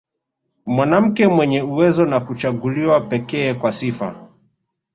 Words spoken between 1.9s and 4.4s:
na huchaguliwa pekee kwa sifa